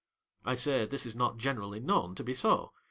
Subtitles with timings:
[0.43, 2.71] I say, this is not generally known to be so.